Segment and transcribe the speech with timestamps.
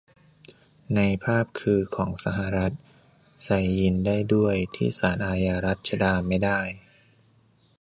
[0.95, 2.73] ในภาพคือของสหรัฐ
[3.45, 6.59] ใส่ยีนส์ได้ด้วย ที่ศาลอาญารัชดาไม่ได้